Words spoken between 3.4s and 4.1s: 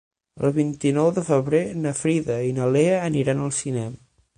al cinema.